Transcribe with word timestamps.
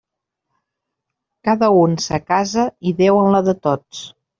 Cada 1.49 1.71
u 1.77 1.85
en 1.93 1.95
sa 2.09 2.23
casa 2.33 2.69
i 2.93 2.99
Déu 3.07 3.25
en 3.25 3.33
la 3.39 3.49
de 3.51 3.61
tots. 3.69 4.07